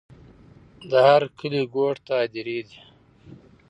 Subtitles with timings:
[0.89, 2.79] د هر کلي ګوټ ته هدېرې دي.